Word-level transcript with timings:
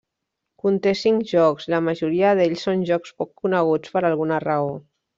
Conté 0.63 0.93
cinc 1.01 1.27
jocs, 1.33 1.67
i 1.69 1.75
la 1.75 1.83
majoria 1.89 2.33
d’ells 2.41 2.65
són 2.69 2.83
jocs 2.95 3.15
poc 3.21 3.33
coneguts 3.45 3.95
per 3.99 4.07
alguna 4.13 4.45
raó. 4.51 4.79